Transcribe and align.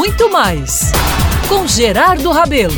muito 0.00 0.30
mais 0.30 0.92
com 1.46 1.66
Gerardo 1.66 2.30
Rabelo. 2.30 2.72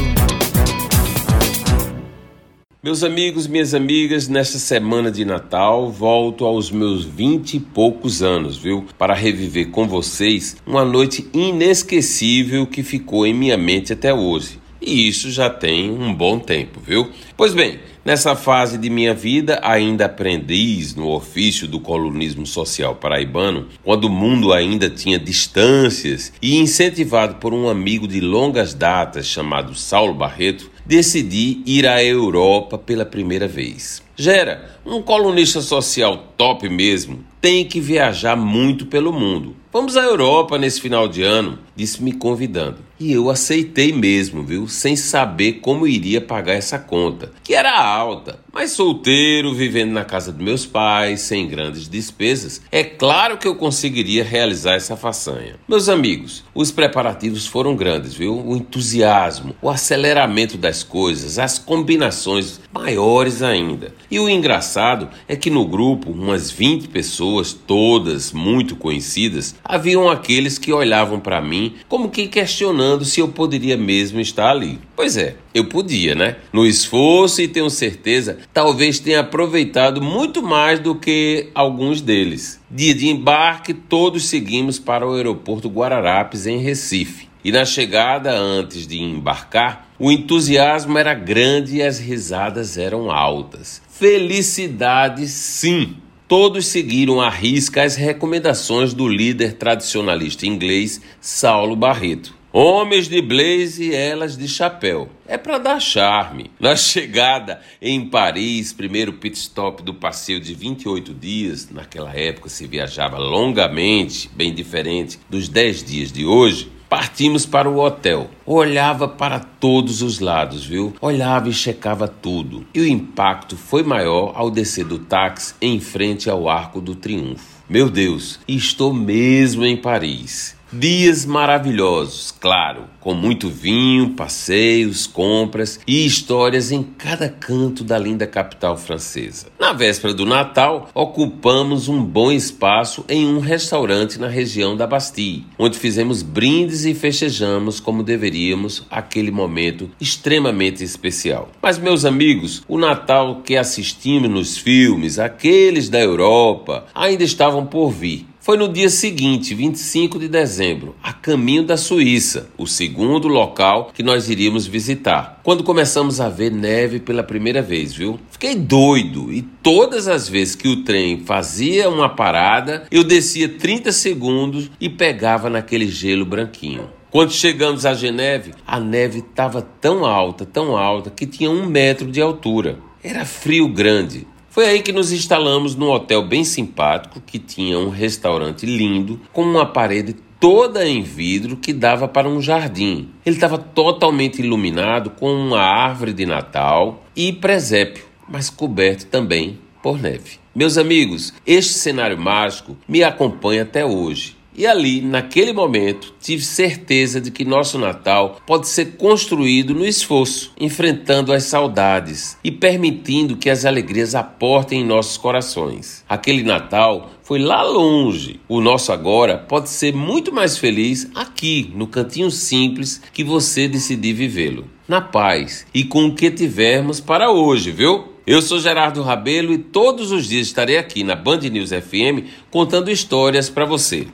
Meus 2.83 3.05
amigos, 3.05 3.47
minhas 3.47 3.75
amigas, 3.75 4.27
nesta 4.27 4.59
semana 4.59 5.09
de 5.09 5.25
Natal 5.25 5.89
volto 5.89 6.45
aos 6.45 6.73
meus 6.73 7.05
vinte 7.05 7.55
e 7.55 7.61
poucos 7.61 8.25
anos, 8.25 8.57
viu? 8.57 8.87
Para 8.99 9.15
reviver 9.15 9.71
com 9.71 9.87
vocês 9.87 10.57
uma 10.67 10.85
noite 10.85 11.31
inesquecível 11.33 12.67
que 12.67 12.83
ficou 12.83 13.25
em 13.25 13.33
minha 13.33 13.57
mente 13.57 13.93
até 13.93 14.13
hoje. 14.13 14.61
E 14.81 15.07
isso 15.09 15.31
já 15.31 15.49
tem 15.49 15.93
um 15.93 16.13
bom 16.13 16.41
tempo, 16.41 16.81
viu? 16.85 17.09
Pois 17.37 17.55
bem, 17.55 17.79
nessa 18.05 18.35
fase 18.35 18.77
de 18.77 18.91
minha 18.91 19.15
vida, 19.15 19.61
ainda 19.63 20.07
aprendiz 20.07 20.95
no 20.95 21.09
ofício 21.09 21.69
do 21.69 21.81
colunismo 21.81 22.47
social 22.47 22.97
paraibano, 22.97 23.69
quando 23.83 24.05
o 24.05 24.11
mundo 24.11 24.53
ainda 24.53 24.91
tinha 24.91 25.19
distâncias 25.19 26.33
e 26.43 26.57
incentivado 26.57 27.37
por 27.37 27.55
um 27.55 27.69
amigo 27.69 28.09
de 28.09 28.21
longas 28.21 28.75
datas 28.75 29.27
chamado 29.27 29.75
Saulo 29.75 30.15
Barreto, 30.15 30.72
decidi 30.85 31.63
ir 31.67 31.87
à 31.87 32.03
Europa 32.03 32.77
pela 32.79 33.05
primeira 33.05 33.49
vez. 33.49 34.03
Gera, 34.17 34.79
um 34.85 35.01
colunista 35.01 35.61
social 35.61 36.33
top 36.37 36.69
mesmo, 36.69 37.25
tem 37.41 37.65
que 37.65 37.81
viajar 37.81 38.37
muito 38.37 38.87
pelo 38.87 39.13
mundo. 39.13 39.57
Vamos 39.73 39.97
à 39.97 40.03
Europa 40.03 40.59
nesse 40.59 40.81
final 40.81 41.09
de 41.09 41.23
ano, 41.23 41.59
disse 41.75 42.03
me 42.03 42.13
convidando. 42.13 42.79
E 43.01 43.11
eu 43.11 43.31
aceitei 43.31 43.91
mesmo, 43.91 44.45
viu? 44.45 44.69
Sem 44.69 44.95
saber 44.95 45.55
como 45.55 45.89
iria 45.89 46.21
pagar 46.21 46.53
essa 46.53 46.79
conta, 46.79 47.33
que 47.43 47.55
era 47.55 47.83
alta. 47.83 48.39
Mas 48.53 48.73
solteiro, 48.73 49.55
vivendo 49.55 49.91
na 49.91 50.05
casa 50.05 50.31
dos 50.31 50.45
meus 50.45 50.67
pais, 50.67 51.23
sem 51.23 51.49
grandes 51.49 51.89
despesas, 51.89 52.61
é 52.71 52.85
claro 52.85 53.39
que 53.39 53.49
eu 53.49 53.57
conseguiria 53.57 54.23
realizar 54.23 54.75
essa 54.75 54.95
façanha. 54.95 55.57
Meus 55.67 55.89
amigos, 55.89 56.45
os 56.55 56.71
preparativos 56.71 57.47
foram 57.47 57.75
grandes, 57.75 58.15
viu? 58.15 58.39
O 58.47 58.55
entusiasmo, 58.55 59.57
o 59.61 59.71
aceleramento 59.71 60.59
das 60.59 60.82
coisas, 60.83 61.39
as 61.39 61.59
combinações 61.59 62.61
maiores 62.73 63.43
ainda. 63.43 63.95
E 64.11 64.19
o 64.19 64.29
engraçado 64.29 65.09
é 65.29 65.37
que 65.37 65.51
no 65.51 65.67
grupo, 65.67 66.11
umas 66.11 66.51
20 66.51 66.89
pessoas, 66.89 67.53
todas 67.53 68.33
muito 68.33 68.77
conhecidas, 68.77 69.55
haviam 69.65 70.09
aqueles 70.09 70.59
que 70.59 70.73
olhavam 70.73 71.21
para 71.21 71.41
mim 71.41 71.75
como 71.89 72.11
que 72.11 72.29
questionando 72.29 73.05
se 73.05 73.21
eu 73.21 73.29
poderia 73.29 73.77
mesmo 73.77 74.21
estar 74.21 74.51
ali. 74.51 74.79
Pois 74.97 75.17
é, 75.17 75.37
eu 75.55 75.65
podia, 75.67 76.15
né? 76.15 76.37
No 76.53 76.67
esforço 76.67 77.43
e 77.43 77.49
tenho 77.49 77.69
certeza, 77.71 78.39
talvez 78.53 78.99
tenha 78.99 79.21
aproveitado 79.21 80.01
muito 80.01 80.43
mais 80.43 80.79
do 80.79 80.95
que 80.95 81.51
alguns 81.55 82.01
deles. 82.01 82.61
Dia 82.71 82.95
de 82.95 83.09
embarque, 83.09 83.75
todos 83.75 84.27
seguimos 84.27 84.79
para 84.79 85.07
o 85.07 85.15
aeroporto 85.15 85.69
Guararapes, 85.69 86.47
em 86.47 86.59
Recife. 86.59 87.32
E 87.45 87.51
na 87.51 87.65
chegada, 87.65 88.33
antes 88.33 88.87
de 88.87 89.01
embarcar, 89.01 89.89
o 89.99 90.13
entusiasmo 90.13 90.97
era 90.97 91.13
grande 91.13 91.77
e 91.77 91.83
as 91.83 91.99
risadas 91.99 92.79
eram 92.79 93.11
altas. 93.11 93.83
Felicidade, 93.89 95.27
sim! 95.27 95.97
Todos 96.29 96.67
seguiram 96.67 97.21
à 97.21 97.29
risca 97.29 97.83
as 97.83 97.97
recomendações 97.97 98.95
do 98.95 99.09
líder 99.09 99.55
tradicionalista 99.55 100.47
inglês 100.47 101.01
Saulo 101.21 101.75
Barreto. 101.77 102.35
Homens 102.53 103.09
de 103.09 103.21
blaze 103.21 103.91
e 103.91 103.95
elas 103.95 104.37
de 104.37 104.47
chapéu. 104.47 105.09
É 105.27 105.37
para 105.37 105.59
dar 105.59 105.81
charme. 105.81 106.51
Na 106.61 106.77
chegada 106.77 107.61
em 107.81 108.09
Paris, 108.09 108.73
primeiro 108.73 109.15
pit 109.15 109.37
stop 109.37 109.83
do 109.83 109.95
passeio 109.95 110.39
de 110.39 110.55
28 110.55 111.13
dias, 111.15 111.71
naquela 111.71 112.15
época 112.15 112.49
se 112.49 112.67
viajava 112.67 113.19
longamente, 113.19 114.31
bem 114.35 114.55
diferente 114.55 115.19
dos 115.29 115.49
10 115.49 115.83
dias 115.83 116.13
de 116.13 116.25
hoje. 116.25 116.71
Partimos 116.93 117.47
para 117.47 117.71
o 117.71 117.79
hotel. 117.79 118.29
Olhava 118.45 119.09
para 119.09 119.39
todos 119.39 120.03
os 120.03 120.21
lados, 120.21 120.63
viu? 120.63 120.93
Olhava 121.01 121.49
e 121.49 121.53
checava 121.53 122.07
tudo. 122.07 122.67
E 122.75 122.83
o 122.83 122.87
impacto 122.87 123.57
foi 123.57 123.83
maior 123.83 124.35
ao 124.37 124.51
descer 124.51 124.85
do 124.85 124.99
táxi 124.99 125.55
em 125.59 125.81
frente 125.81 126.29
ao 126.29 126.51
Arco 126.51 126.83
do 126.83 126.95
Triunfo. 126.95 127.47
Meu 127.67 127.89
Deus, 127.89 128.39
estou 128.47 128.93
mesmo 128.93 129.65
em 129.65 129.75
Paris. 129.75 130.55
Dias 130.75 131.27
maravilhosos, 131.27 132.33
claro, 132.41 132.85
com 132.99 133.13
muito 133.13 133.51
vinho, 133.51 134.15
passeios, 134.15 135.07
compras 135.07 135.79
e 135.87 136.07
histórias 136.07 136.73
em 136.73 136.83
cada 136.83 137.29
canto 137.29 137.85
da 137.85 137.99
linda 137.99 138.27
capital 138.27 138.79
francesa. 138.79 139.49
Na 139.61 139.75
véspera 139.75 140.15
do 140.15 140.25
Natal, 140.25 140.89
ocupamos 140.95 141.89
um 141.89 142.03
bom 142.03 142.33
espaço 142.33 143.05
em 143.07 143.27
um 143.27 143.39
restaurante 143.39 144.19
na 144.19 144.29
região 144.29 144.75
da 144.75 144.87
Bastille, 144.87 145.45
onde 145.59 145.79
fizemos 145.79 146.23
brindes 146.23 146.87
e 146.87 146.95
festejamos 146.95 147.79
como 147.79 148.03
deveríamos 148.03 148.87
aquele 148.91 149.31
momento 149.31 149.91
extremamente 150.01 150.83
especial. 150.83 151.51
Mas, 151.61 151.77
meus 151.77 152.07
amigos, 152.07 152.63
o 152.67 152.79
Natal 152.79 153.43
que 153.45 153.59
assistimos 153.59 154.31
nos 154.31 154.57
filmes, 154.57 155.19
aqueles 155.19 155.91
da 155.91 156.01
Europa, 156.01 156.87
ainda 156.95 157.25
estavam 157.25 157.67
por 157.67 157.91
vir. 157.91 158.32
Foi 158.43 158.57
no 158.57 158.69
dia 158.69 158.89
seguinte, 158.89 159.55
25 159.55 160.19
de 160.19 160.27
dezembro, 160.27 160.97
a 161.01 161.13
caminho 161.13 161.63
da 161.63 161.77
Suíça, 161.77 162.51
o 162.59 162.67
segundo 162.67 163.29
local 163.29 163.93
que 163.95 164.03
nós 164.03 164.29
iríamos 164.29 164.67
visitar. 164.67 165.39
Quando 165.45 165.63
começamos 165.63 166.21
a 166.21 166.29
ver 166.29 166.51
neve 166.51 166.99
pela 166.99 167.23
primeira 167.23 167.63
vez, 167.63 167.95
viu? 167.95 168.19
Fiquei 168.33 168.57
doido 168.57 169.33
e 169.33 169.43
todas 169.43 170.09
as 170.09 170.29
vezes 170.29 170.57
que 170.57 170.67
o 170.67 170.83
trem 170.83 171.21
fazia 171.21 171.89
uma 171.89 172.09
parada, 172.09 172.83
eu 172.91 173.05
descia 173.05 173.49
30 173.49 173.93
segundos 173.93 174.69
e 174.81 174.89
pegava 174.89 175.49
naquele 175.49 175.87
gelo 175.87 176.27
branquinho. 176.27 176.91
Quando 177.13 177.31
chegamos 177.31 177.87
a 177.87 177.95
Geneve, 177.95 178.55
a 178.67 178.81
neve 178.81 179.21
estava 179.21 179.63
tão 179.63 180.05
alta, 180.05 180.45
tão 180.45 180.77
alta, 180.77 181.11
que 181.11 181.27
tinha 181.27 181.49
um 181.49 181.65
metro 181.65 182.11
de 182.11 182.21
altura. 182.21 182.81
Era 183.05 183.25
frio 183.25 183.69
grande. 183.69 184.27
Foi 184.53 184.67
aí 184.67 184.83
que 184.83 184.93
nos 184.93 185.13
instalamos 185.13 185.75
num 185.75 185.89
hotel 185.89 186.23
bem 186.27 186.45
simpático 186.45 187.23
que 187.23 187.39
tinha 187.39 187.79
um 187.79 187.89
restaurante 187.89 188.67
lindo 188.67 189.19
com 189.33 189.43
uma 189.43 189.65
parede 189.65 190.15
toda 190.39 190.87
em 190.87 191.01
vidro 191.01 191.57
que 191.57 191.73
dava 191.73 192.07
para 192.07 192.29
um 192.29 192.39
jardim. 192.39 193.09
Ele 193.25 193.35
estava 193.35 193.57
totalmente 193.57 194.43
iluminado 194.43 195.09
com 195.09 195.33
uma 195.33 195.63
árvore 195.63 196.13
de 196.13 196.27
Natal 196.27 197.03
e 197.17 197.33
presépio, 197.33 198.05
mas 198.29 198.51
coberto 198.51 199.07
também 199.07 199.59
por 199.83 199.99
neve. 199.99 200.39
Meus 200.55 200.77
amigos, 200.77 201.33
este 201.47 201.73
cenário 201.73 202.19
mágico 202.19 202.77
me 202.87 203.03
acompanha 203.03 203.63
até 203.63 203.87
hoje 203.87 204.37
e 204.55 204.67
ali, 204.67 205.01
naquele 205.01 205.53
momento, 205.53 206.15
tive 206.21 206.43
certeza 206.43 207.21
de 207.21 207.31
que 207.31 207.45
nosso 207.45 207.79
Natal 207.79 208.41
pode 208.47 208.69
ser 208.69 208.97
construído 208.97 209.75
no 209.75 209.85
esforço, 209.85 210.53
enfrentando 210.59 211.33
as 211.33 211.45
saudades 211.45 212.37
e 212.45 212.51
permitindo 212.51 213.37
que 213.37 213.49
as 213.49 213.65
alegrias 213.65 214.15
aportem 214.15 214.81
em 214.81 214.87
nossos 214.87 215.17
corações. 215.17 216.05
Aquele 216.09 216.43
Natal 216.43 217.11
foi 217.23 217.39
lá 217.39 217.63
longe. 217.63 218.41
O 218.49 218.61
nosso 218.61 218.93
agora 218.93 219.39
pode 219.39 219.71
ser 219.71 219.95
muito 219.95 220.33
mais 220.33 220.59
feliz 220.59 221.11
aqui, 221.15 221.73
no 221.75 221.87
cantinho 221.87 222.31
simples 222.31 223.01
que 223.13 223.25
você 223.25 223.67
decidir 223.67 224.13
vivê-lo. 224.13 224.67
Na 224.87 225.01
paz 225.01 225.67
e 225.73 225.85
com 225.85 226.07
o 226.07 226.15
que 226.15 226.31
tivermos 226.31 227.01
para 227.01 227.31
hoje, 227.31 227.71
viu? 227.71 228.13
Eu 228.27 228.41
sou 228.41 228.61
Gerardo 228.61 229.03
Rabelo 229.03 229.53
e 229.53 229.59
todos 229.59 230.13
os 230.13 230.29
dias 230.29 230.47
estarei 230.47 230.77
aqui 230.77 231.03
na 231.03 231.17
Band 231.17 231.41
News 231.41 231.71
FM 231.71 232.29
contando 232.51 232.91
histórias 232.91 233.51
para 233.51 233.65
você. 233.65 234.07